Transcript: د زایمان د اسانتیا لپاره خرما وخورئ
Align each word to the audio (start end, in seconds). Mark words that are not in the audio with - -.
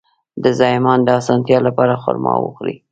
د 0.43 0.45
زایمان 0.59 0.99
د 1.03 1.09
اسانتیا 1.19 1.59
لپاره 1.67 2.01
خرما 2.03 2.33
وخورئ 2.39 2.77